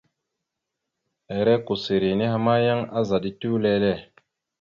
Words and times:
Ere 1.35 1.53
kousseri 1.65 2.09
nehe 2.19 2.37
ma, 2.45 2.55
yan 2.65 2.81
azaɗ 2.99 3.23
etew 3.29 3.55
dik 3.57 3.63
lele. 3.63 3.93